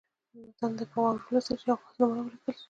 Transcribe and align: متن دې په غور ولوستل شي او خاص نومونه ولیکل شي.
متن 0.47 0.71
دې 0.77 0.85
په 0.91 0.97
غور 1.01 1.15
ولوستل 1.21 1.57
شي 1.61 1.67
او 1.71 1.77
خاص 1.81 1.95
نومونه 1.99 2.21
ولیکل 2.23 2.51
شي. 2.55 2.59